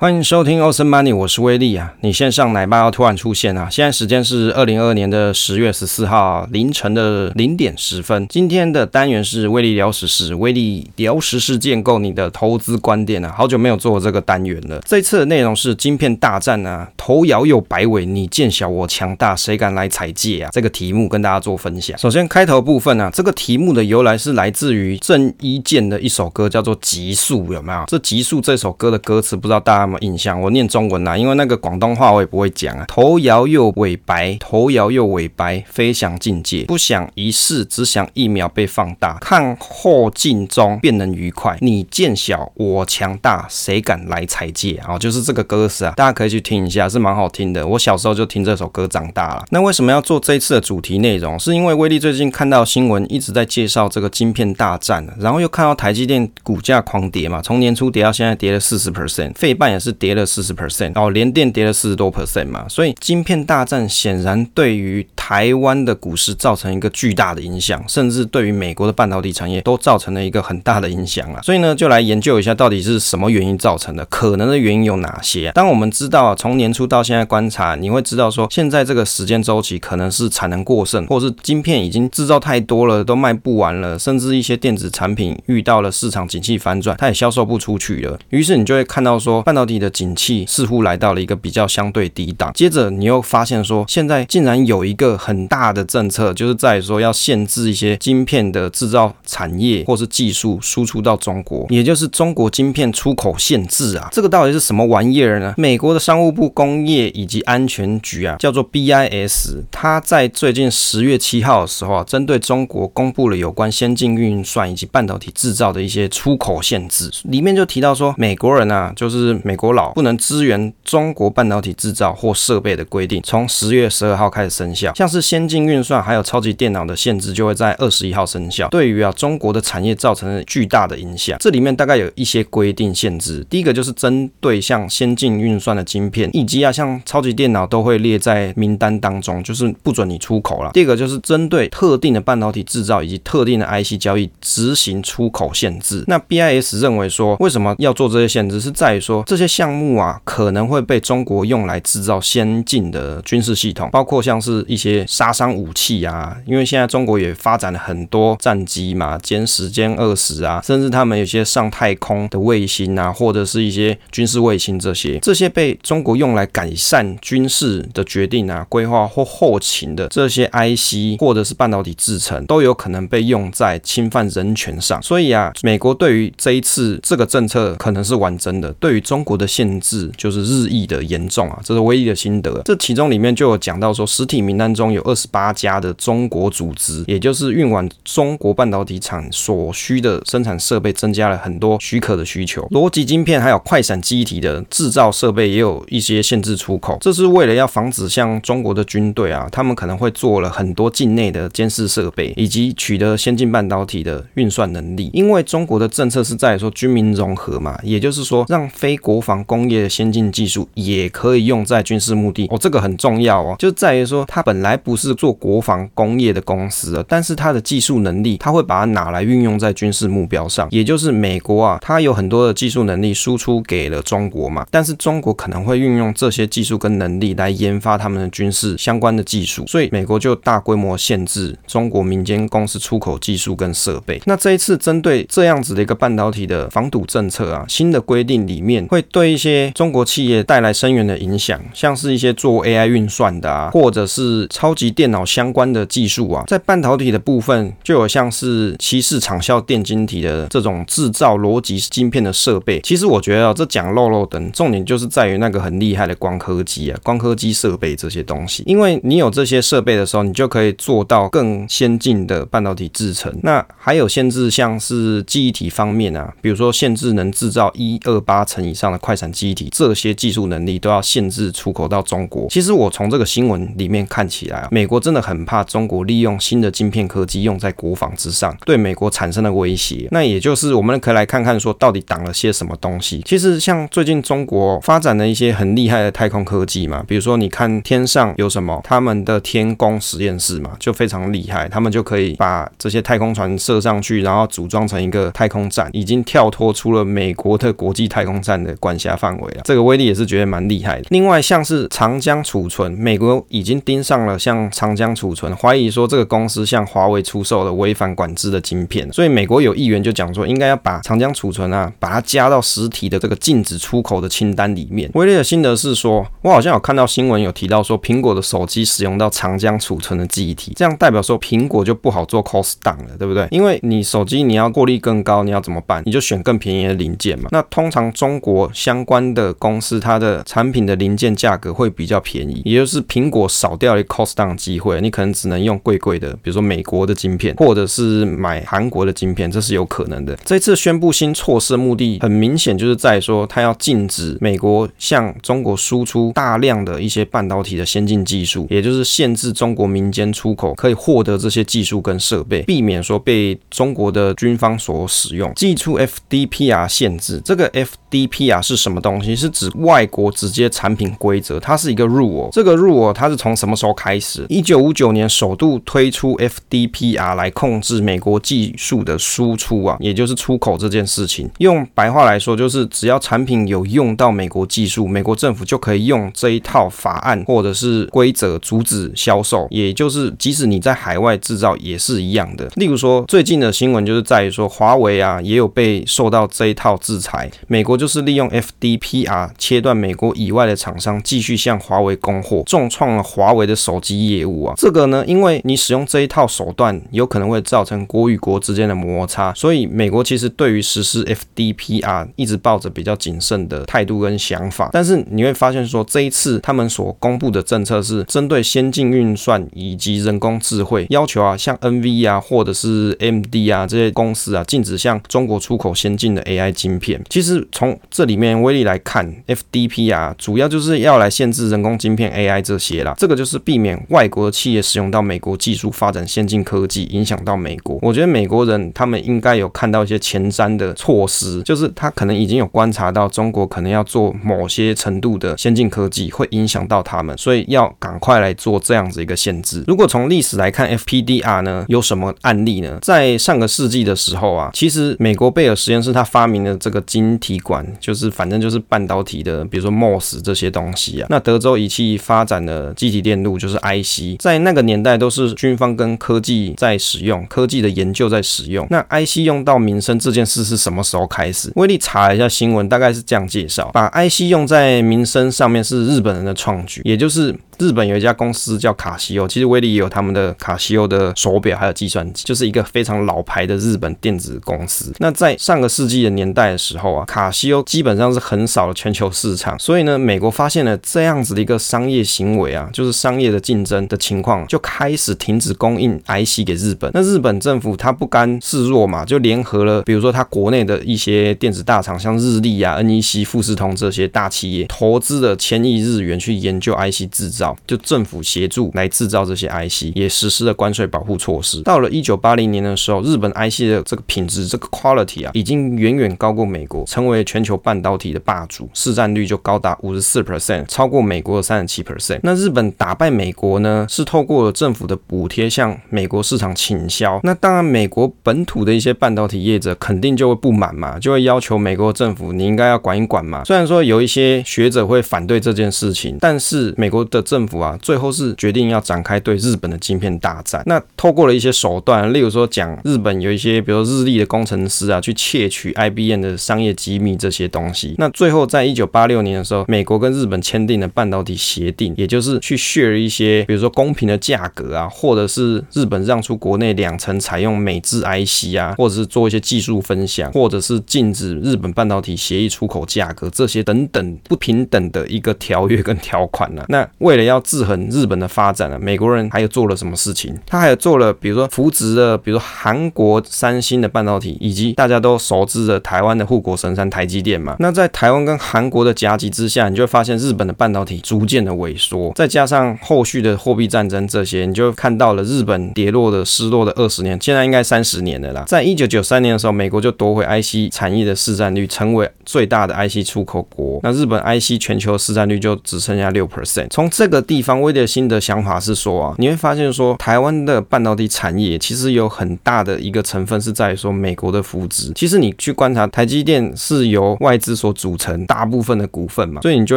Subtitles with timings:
[0.00, 1.92] 欢迎收听 Awesome Money，我是威利啊。
[2.02, 3.68] 你线上奶爸要突然出现啊！
[3.68, 8.24] 现在时间是二零二二年的十月十四号凌晨的零点十分。
[8.28, 13.34] 今天的单元是威利聊时事，威利聊时事建构你的投资观点啊。
[13.36, 14.80] 好久没有做这个单元了。
[14.86, 20.50] 这次的内容是晶片大战啊，头摇又摆尾，你见小我强大，谁敢来踩界啊？
[20.52, 21.98] 这个题目跟大家做分享。
[21.98, 27.82] 首先开头部分啊，这个题目的由来是来自于郑伊健的一首歌，叫做《极速》，有没有？
[27.88, 29.87] 这《极速》这首歌的歌词，不知道大家。
[29.88, 30.38] 什么印象？
[30.38, 32.84] 我念中文啊，因为那个广东话我也不会讲啊。
[32.86, 39.16] 头摇又尾摆，头摇又尾摆，飞翔境界，不想一世，只想一秒被放大。
[39.20, 41.56] 看后镜中便能愉快。
[41.62, 44.98] 你见小我强大，谁敢来踩界啊？
[44.98, 47.66] 就是这个歌词啊，大家可以去听一下，是蛮好听的。
[47.66, 49.44] 我小时候就听这首歌长大了。
[49.50, 51.38] 那为什么要做这一次的主题内容？
[51.38, 71.42] 是因为威利最近看到新闻一直在介绍这个晶片大战，然后又看到台积电股价狂跌嘛，从年初跌到现在跌了四十 percent，费半是跌了四十 percent，然后联电跌了四十多 percent 嘛，所以晶片大战显然对于台湾的股市造成一个巨大的影响，甚至对于美国的半导体产业都造成了一个很大的影响啊。
[71.42, 75.52] 所以呢，就来研究一下到底是什么原因造成的，可能的原因有哪些？
[75.54, 88.18] 当我们知道从年初到现在观察，你会知道说，现在这个时间周期可能是产能过剩，或是晶片已经制造太多了，都卖不完了，甚至一些电子产品遇到了市场景气反转，它也销售不出去了。
[88.30, 105.52] 于是你就会看到说，半导体的景气似乎来到了一个比较相对低档，接着你又发现说，现在竟然有一个很大的政策，就是在说要限制一些晶片的制造产业或是技术输出到中国，也就是中国晶片出口限制啊，这个到底是什么玩意儿呢？
[105.56, 119.88] 美国的商务部工业以及安全局啊，叫做 BIS，它在最近十月七号的时候啊，针对中国公布了有关先进运算以及半导体制造的一些出口限制，里面就提到说，美国人啊，就是美国佬。
[119.94, 124.92] 不能支援中国半导体制造或设备的规定，从十月十二号开始生效。
[124.94, 128.68] 像是先进运算还有超级电脑的限制，就会在二十一号生效。
[128.68, 131.36] 对于啊中国的产业造成了巨大的影响。
[131.40, 133.44] 这里面大概有一些规定限制。
[133.50, 140.70] 第一个就是针对像先进运算的晶片，以及啊像超级电脑都会列在名单当中，就是不准你出口了。
[140.72, 146.04] 第二个就是针对特定的半导体制造以及特定的 IC 交易执行出口限制。
[146.06, 148.60] 那 BIS 认为说，为什么要做这些限制？
[148.60, 149.88] 是在于说这些项目。
[149.98, 156.36] 啊，可能会被中国用来制造先进的军事系统，包括像是一些杀伤武器啊。
[156.44, 175.00] 因为现在中国也发展了很多战机嘛，歼十、歼二十啊，甚至他们有些上太空的卫星啊，或者是一些军事卫星这些，这些被中国用来改善军事的决定啊、规划或后勤的这些 IC 或者是半导体制程，都有可能被用在侵犯人权上。
[175.02, 179.68] 所以啊，美国对于这一次这个政策可能是玩真的，对于中国的限。
[179.80, 182.60] 制就是日益的严重啊，这是唯一的心得。
[182.64, 192.62] 这其中里面就有讲到说，实体名单中有二十八家的中国组织，也就是运往中国半导体厂所需的生产设备增加了很多许可的需求。
[192.70, 205.10] 逻辑晶片还有快闪机体的制造设备也有一些限制出口，这是为了要防止像中国的军队啊，他们可能会做了很多境内的监视设备，以及取得先进半导体的运算能力。
[205.12, 234.20] 因为中国的政策是在说军民融合嘛，也就是说让非国防工业的先进技术也可以用在军事目的哦，这个很重要哦，就在于说它本来还不是做国防工业的公司了，但是它的技术能力，它会把它拿来运用在军事目标上，也就是美国啊，它有很多的技术能力输出给了中国嘛，但是中国可能会运用这些技术跟能力来研发他们的军事相关的技术，所以美国就大规模限制中国民间公司出口技术跟设备。
[234.26, 252.80] 那这一次针对这样子的一个半导体的防堵政策啊，新的规定里面会对一些中国企业带来深远的影响，像是一些做 AI 运算的啊，或者是超级电脑相关的技术啊，在半导体的部分就有像是稀释场效电晶体的这种制造逻辑晶片的设备。
[252.80, 258.64] 其实我觉得啊，这讲漏漏等，重点就是在于那个很厉害的光刻机啊，光刻机设备这些东西。
[258.66, 263.32] 因为你有这些设备的时候，你就可以做到更先进的半导体制程。
[263.44, 269.68] 那还有限制，像是记忆体方面啊，比如说限制能制造一二八层以上的快闪记忆体。
[269.70, 272.48] 这些技术能力都要限制出口到中国。
[272.50, 280.08] 其实我从这个新闻里面看起来，美国真的很怕中国利用新的晶片科技用在国防之上，对美国产生的威胁。
[280.10, 283.22] 那也就是我们可以来看看说，到底挡了些什么东西。
[283.24, 299.62] 其实像最近中国发展了一些很厉害的太空科技嘛，比如说你看天上有什么，他们的天宫实验室嘛，就非常厉害，他们就可以把这些太空船射上去，然后组装成一个太空站，已经跳脱出了美国的国际太空站的管辖范围了。
[299.64, 301.06] 这个威力也是觉得蛮厉害的。
[301.10, 315.10] 另外像是长江储存，美国已经盯上了像长江储存，怀疑说这个公司向华为出售了违反管制的晶片，所以美国有议员就讲说，应该要把长江储存啊，把它加到实体的这个禁止出口的清单里面。
[315.14, 323.46] 威力的心得是说，我好像有看到新闻有提到说，苹果的手机使用到长江储存的记忆体，这样代表说苹果就不好做 cost down 了，对不对？
[323.50, 326.02] 因为你手机你要获利更高，你要怎么办？
[326.06, 327.48] 你就选更便宜的零件嘛。
[327.50, 340.36] 那通常中国相关的公司，它的产品的零件价格会比较便宜，也就是苹果少掉了一个 cost down 机会，你可能只能用贵贵的，比如说美国的晶片，或者是买韩国的晶片，这是有可能的。
[340.44, 355.52] 这次宣布新措施的目的，很明显就是在说，它要禁止美国向中国输出大量的一些半导体的先进技术，也就是限制中国民间出口可以获得这些技术跟设备，避免说被中国的军方所使用。
[355.54, 359.34] 祭出 FDPR 限制，这个 FDPR 是什么东西？
[359.34, 362.48] 是指外国直接产品规则，它是一个 rule。
[362.52, 364.44] 这个 rule 它是从什么时候开始？
[364.48, 371.50] 一九五九年首度推出 FDPR 来控制美国技术的输出啊，也就是出口这件事情。
[371.58, 379.66] 用白话来说，就是只要产品有用到美国技术，美国政府就可以用这一套法案或者是规则阻止销售。
[379.70, 382.68] 也就是即使你在海外制造也是一样的。
[382.76, 387.50] 例如说，最近的新闻就是在于说，华为啊也有被受到这一套制裁。
[387.66, 394.74] 美国就是利用 FDPR 切断美国以外的厂商继续向华为供货，重创了华为的手机业务啊。
[394.76, 404.90] 这个呢，因为你使用这一套手段，有可能会造成国与国之间的摩擦，所以美国其实对于实施 FDPR 一直抱着比较谨慎的态度跟想法。
[404.92, 417.20] 但是你会发现说，这一次他们所公布的政策是针对先进运算以及人工智慧，要求啊，像 NV 啊或者是 MD 啊这些公司啊，禁止向中国出口先进的 AI 晶片。
[417.28, 423.14] 其实从这里面威力来看，FDPR 主要就是要来限制人工晶片 AI 这些啦。
[423.18, 427.98] 这个就是避免外国的企业使用到美国技术发展先进科技，影响到美国。
[428.02, 439.84] 我觉得美国人他们应该有看到一些前瞻的措施，就是他可能已经有观察到中国可能要做某些程度的先进科技，会影响到他们，所以要赶快来做这样子一个限制。
[439.86, 442.98] 如果从历史来看，FPDR 呢有什么案例呢？
[443.00, 451.26] 在上个世纪的时候啊，其实美国贝尔实验室他发明了这个晶体管，就是反正就是半导体的，比如说 MOS 这些东西啊。
[451.30, 458.86] 那德州仪器发展的积体电路，就是 IC，在那个年代都是军方跟科技在使用，科技的研究在使用。
[458.90, 461.70] 那 IC 用到民生这件事是什么时候开始？
[461.76, 467.54] 威力查了一下新闻，大概是这样介绍：把 IC 用在民生上面是日本人的创举，也就是。
[467.78, 475.12] 日本有一家公司叫卡西欧，其实威力也有他们的卡西欧的手表，还有计算机，就是一个非常老牌的日本电子公司。
[475.18, 487.10] 那在上个世纪的年代的时候啊，卡西欧基本上是横扫了全球市场，所以呢，美国发现了这样子的一个商业行为啊，就是商业的竞争的情况，就开始停止供应 IC 给日本。
[487.12, 497.76] 那日本政府他不甘示弱嘛，就联合了，比如说他国内的一些电子大厂，像日立啊、NEC、富士通这些大企业，投资了千亿日元去研究 IC 制造。
[497.86, 501.82] 就政府协助来制造这些 IC，也实施了关税保护措施。
[501.82, 512.40] 到了一九八零年的时候，日本 IC 的这个品质，这个 quality 啊，已经远远高过美国，成为全球半导体的霸主，市占率就高达五十四 percent，超过美国的三十七 percent。
[512.42, 517.40] 那日本打败美国呢，是透过了政府的补贴向美国市场倾销。
[517.42, 523.64] 那当然，美国本土的一些半导体业者肯定就会不满嘛，就会要求美国政府你应该要管一管嘛。
[523.64, 530.80] 虽然说有一些学者会反对这件事情，但是美国的政府啊，最后是决定要展开对日本的晶片大战。
[530.86, 538.14] 那透过了一些手段，例如说讲日本有一些，比如说日立的工程师啊，去窃取 IBM 的商业机密这些东西。
[538.18, 556.86] 那最后在一九八六年的时候，美国跟日本签订了半导体协定，也就是去 share 一些，比如说公平的价格啊，或者是日本让出国内两成采用美制 IC 啊，或者是做一些技术分享，或者是禁止日本半导体协议出口价格这些等等不平等的一个条约跟条款呢、啊。
[556.90, 560.54] 那为了要制衡日本的发展啊，美国人还有做了什么事情？
[560.66, 567.76] 他还有做了，比如说扶植了，比如说韩国三星的半导体，以及大家都熟知的台湾的护国神山台积电嘛。
[567.78, 578.64] 那在台湾跟韩国的夹击之下，你就会发现日本的半导体逐渐的萎缩，再加上后续的货币战争这些，你就看到了日本跌落的失落的二十年，现在应该三十年了啦。
[578.66, 584.00] 在一九九三年的时候，美国就夺回 IC 产业的市占率，成为最大的 IC 出口国。
[584.02, 586.88] 那日本 IC 全球市占率就只剩下六 percent。
[586.90, 595.12] 从这个地方，威利的新的想法是说啊，你会发现说，台湾的半导体产业其实有很大的一个成分是在于说美国的扶植。
[595.14, 599.96] 其实你去观察，台积电是由外资所组成大部分的股份嘛，所以你就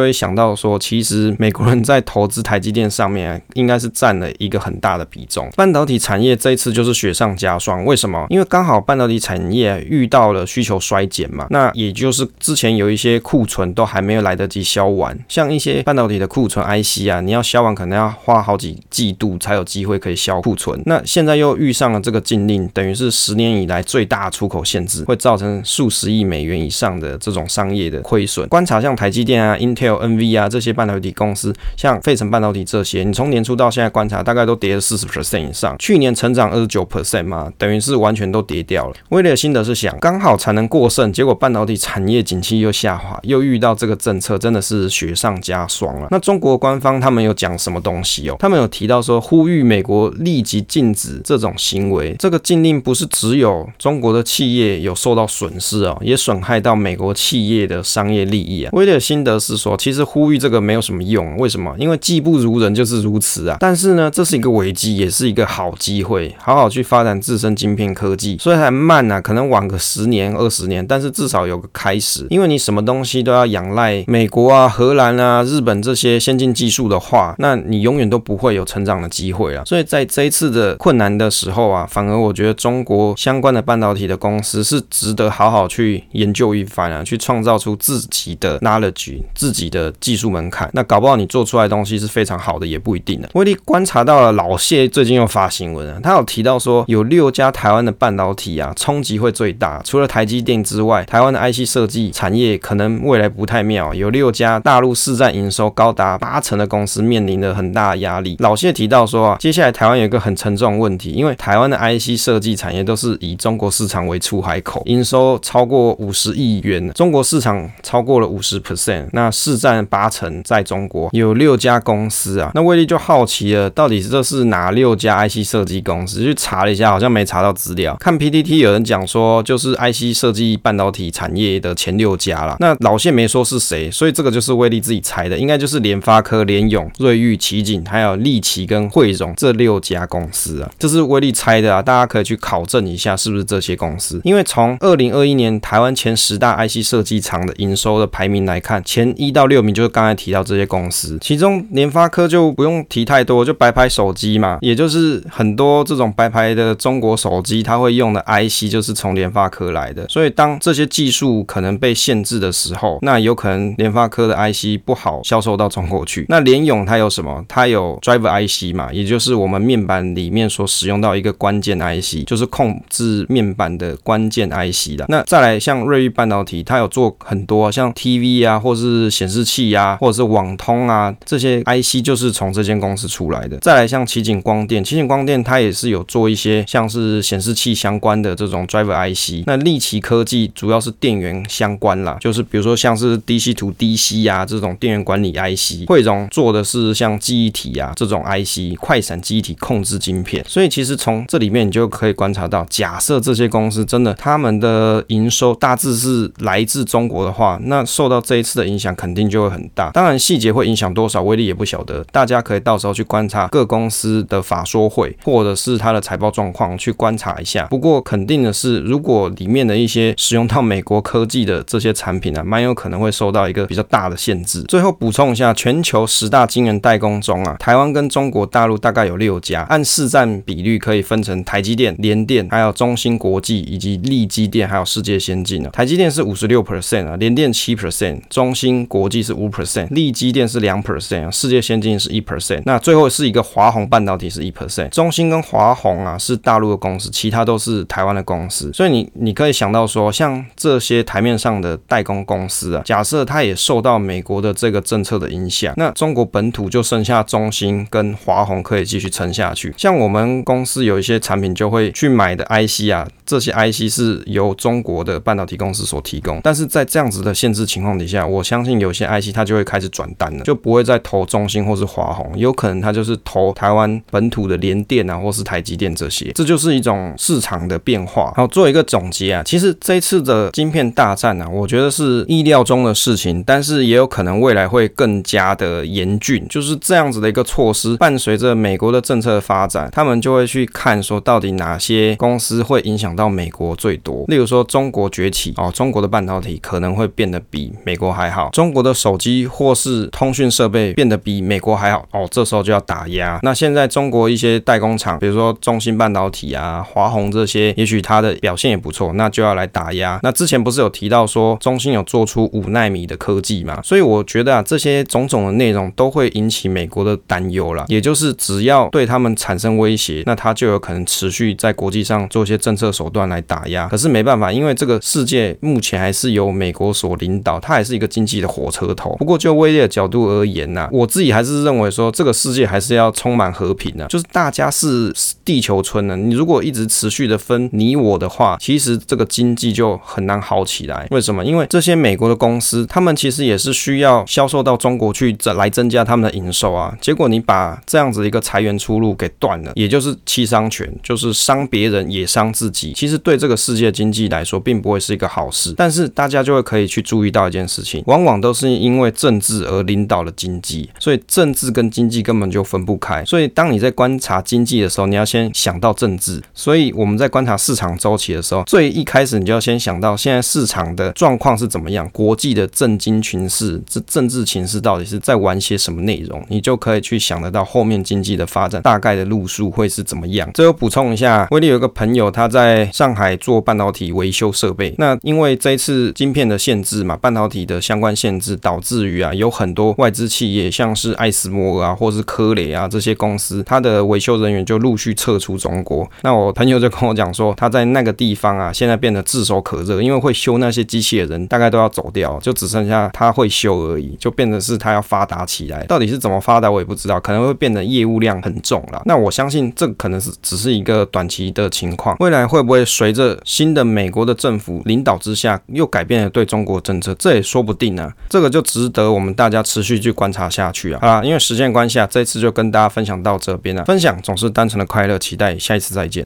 [0.00, 5.48] 会想到说，其实美国人在投资台积电上面应该是占了一个很大的比重。
[5.56, 8.26] 半导体产业这一次就是雪上加霜，为什么？
[8.28, 20.80] 因为刚好半导体产业遇到了需求衰减嘛，那也就是之前有一些库存都还没有来得及销完，像一些半导体的库存 IC 啊，你要销完可能要花好几季度才有机会可以销库存。
[20.86, 28.48] 那现在又遇上了这个禁令，等于是十年以来最大出口限制，会造成数十亿美元以上的这种商业的亏损。
[28.48, 35.76] 观察像台积电啊、Intel、NV 啊这些半导体公司，像费城半导体这些，你从从年初到现在观察，大概都跌了四十 percent 以上。
[35.78, 38.96] 去年成长二十九 percent 嘛，等于是完全都跌掉了。
[39.10, 46.08] 威利的心得是想，刚好才能过剩，结果半导体产业景气又下滑，又遇到这个政策，真的是雪上加霜了。
[46.10, 48.34] 那中国官方他们有讲什么东西哦？
[48.40, 52.16] 他们有提到说，呼吁美国立即禁止这种行为。
[52.18, 58.70] 这个禁令不是只有中国的企业有受到损失哦，也损害到美国企业的商业利益啊。
[58.72, 61.72] 威利的心得是说，其实呼吁这个没有什么用，为什么？
[61.78, 63.56] 因为技不如人就是如如此啊。
[63.60, 68.38] 但是呢，这是一个危机，也是一个好机会，好好去发展自身晶片科技。
[68.40, 72.26] 虽然慢啊，可能晚个十年二十年，但是至少有个开始。
[72.30, 79.62] 因为你什么东西都要仰赖美国啊、荷兰啊、日本这些先进技术的话，那你永远都不会有成长的机会啊。
[79.66, 90.70] 所以在这一次的困难的时候啊，反而我觉得中国相关的半导体的公司是值得好好去研究一番啊，去创造出自己的 knowledge、自己的技术门槛。
[90.72, 93.28] 那搞不好你做出来的东西是非常好的，也不一定的。
[93.34, 99.80] 威利观察到了老谢最近又发新闻了，他有提到说有六家台湾的半导体啊，冲击会最大。
[99.84, 103.92] 除了台积电之外，台湾的 IC 设计产业可能未来不太妙。
[103.94, 108.36] 有六家大陆市占营收高达八成的公司面临着很大的压力。
[108.38, 122.50] 老谢提到说啊，接下来台湾有一个很沉重的问题，因为台湾的 IC 设计产业都是以中国市场为出海口，营收超过五十亿元，中国市场超过了五十 percent，那市占八成在中国，有六家公司啊。
[122.54, 126.22] 那威就好奇了，到底这是哪六家 IC 设计公司？
[126.22, 127.96] 去查了一下，好像没查到资料。
[128.00, 132.56] 看 PTT 有人讲说，就是 IC 设计半导体产业的前六家啦。
[132.60, 140.70] 那老谢没说是谁，所以这个就是威利自己猜的，应该就是联发科、联咏、瑞昱、奇景，还有力奇跟汇荣这六家公司啊。
[140.78, 144.20] 这是威利猜的啊，大家可以去考证一下是不是这些公司。
[144.24, 160.06] 因为从二零二一年台湾前十大 IC 设计厂的营收的排名来看，前一到六名就是刚才提到这些公司，其中联发科就不用提太多，就白牌手机嘛，也就是很多这种白牌的中国手机，它会用的 IC 就是从联发科来的。
[160.08, 166.26] 所以当这些技术可能被限制的时候，那有可能联发科的 IC 不好销售到中国去。
[166.28, 167.44] 那联咏它有什么？
[167.48, 175.04] 它有 Driver IC 嘛，也就是我们面板里面所使用到一个关键 IC，就是控制面板的关键 IC 的。
[175.08, 183.58] 那再来像瑞昱半导体，它有做很多像 TV 啊，或是显示器啊，或者是网通啊这些 IC，就是从这这间公司出来的。
[183.58, 189.44] 再来像奇景光电，奇景光电它也是有做一些像是显示器相关的这种 Driver IC。
[189.46, 195.88] 那力奇科技主要是电源相关啦，就是比如说像是 DC 图 DC 啊这种电源管理 IC。
[195.88, 200.44] 慧荣做的是像记忆体啊这种 IC，快闪记忆体控制晶片。
[200.46, 209.90] 所以其实从这里面你就可以观察到，假设这些公司真的他们的营收大致是来自中国的话，那受到这一次的影响肯定就会很大。
[209.90, 217.66] 当然细节会影响多少，威力也不晓得，大家可可以到时候去观察各公司的法说会或者是它的财报状况去观察一下。
[217.70, 224.62] 不过肯定的是，如果里面的一些使用到美国科技的这些产品啊，蛮有可能会受到一个比较大的限制。
[224.64, 235.70] 最后补充一下，全球十大晶圆代工中啊，台湾跟中国大陆大概有六家，按市占比率可以分成台积电、联电、还有中芯国际以及力积电，还有世界先进啊。
[235.70, 242.41] 台积电是五十六 percent 啊，联电七 percent，中芯国际是五 percent，力积电是两 percent，世界先进是一 percent。
[242.66, 248.70] 那最后是一个华虹半导体是一 percent，中芯跟华虹啊是大陆的公司，其他都是台湾的公司。
[248.74, 259.72] 所以你你可以想到说，像这些台面上的代工公司啊，假设它也受到美国的这个政策的影响，那中国本本土就剩下中芯跟华虹可以继续撑下去。
[259.78, 266.40] 像我们公司有一些产品就会去买的 IC 啊，这些 IC 是由中国的半导体公司所提供。
[266.42, 276.30] 但是在这样子的限制情况底下，我相信有些 IC 它就会开始转单了，就不会再投中芯或是华虹，有可能它就是投台湾本土的联电啊，或是台积电这些。
[276.34, 278.32] 这就是一种市场的变化。
[278.36, 286.46] 好，做一个总结啊，其实这次的晶片大战啊，我觉得是意料中的事情，但是也有可能未来会更加的严峻。
[286.48, 294.24] 就是这样子的一个措施，伴随着美国的政策发展，他们就会去看说到底哪些公司会影响到美国最多。
[294.28, 303.38] 例如说中国崛起哦，中国的半导体可能会变得比美国还好，中国的手机或是通讯设备变得比美国还好哦，这时候就要打压。
[303.42, 310.18] 那现在中国一些代工厂，比如说中芯半导体啊、华虹这些，也许它的表现也不错，那就要来打压。
[310.22, 313.80] 那之前不是有提到说中芯有做出五纳米的科技嘛？
[313.82, 317.84] 所以我觉得啊，这些种种的内容都会引起美国的担忧了。
[317.88, 323.86] 也就是只要对他们产生威胁，那他就有可能持续在国际上做一些政策手段来打压。
[323.88, 329.14] 可是没办法，因为这个世界目前还是由美国所领导，它还是一个经济的火车头。
[329.18, 335.12] 不过就威力的角度而言呢、我自己还是认为说，说这个世界还是要充满和平的、就是大家是
[335.44, 336.16] 地球村呢。
[336.16, 341.06] 你如果一直持续的分你我的话，其实这个经济就很难好起来。
[341.10, 341.44] 为什么？
[341.44, 346.96] 因为这些美国的公司，他们其实也是需要销售到中国去，来增加他们的营收啊。
[347.00, 352.92] 结果你把这样子一个财源出路给断了，也就是七伤拳，就是伤别人也伤自己。
[352.94, 355.74] 其实对这个世界经济来说，并不会是一个好事。
[355.76, 363.24] 但是大家就会可以去注意到一件事情，往往都是因为政治而领导了经济，所以政治跟经济根本就分不开。
[363.24, 366.42] 所以当你在观察经济的时候，你要先想到政治。
[366.54, 380.50] 所以我们在观察市场周期的时候，最一开始你就要先想到现在市场的状况是怎么样，国际的政经群势，这政治情势到底是在玩些什么内容，你就可以去想得到后面经济的发展大概的路数会是怎么样。
[380.54, 396.08] 最后补充一下，威力有一个朋友他在上海做半导体维修设备，那因为这一次晶片的限制嘛，半导体的相关限制，导致于啊有很多外资企业，像是艾斯摩尔啊，或是科雷啊这些公司，它的维修人员就陆续撤出中国。
[396.22, 405.84] 那我朋友就跟我讲说，他在那个地方啊，现在变得炙手可热，因为会修那些机器的人大概都要走掉，就只剩下他会修而已，就变成是他要发达起来。
[405.86, 409.02] 到底是怎么发达，我也不知道，可能会变得业务量很重了。
[409.04, 418.12] 那我相信这可能是只是一个短期的情况，未来会不会随着新的美国的政府领导之下，又改变了对中国政策，这也说不定啊。
[418.28, 420.98] 这个就值得我们大家持续去观察下去啊。
[421.00, 423.84] 好啦，因为时间关系啊，这次就跟大家分享到这边了。
[423.84, 426.20] 分享总是单纯的快乐，期待下一次再见。